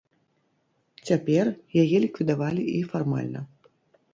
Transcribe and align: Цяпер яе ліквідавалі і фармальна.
Цяпер 1.09 1.45
яе 1.83 1.97
ліквідавалі 2.07 2.63
і 2.79 2.83
фармальна. 2.95 3.39